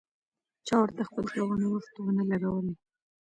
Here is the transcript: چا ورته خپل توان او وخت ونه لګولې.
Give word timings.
چا 0.67 0.75
ورته 0.81 1.01
خپل 1.09 1.25
توان 1.33 1.59
او 1.65 1.71
وخت 1.75 1.93
ونه 1.97 2.23
لګولې. 2.31 2.73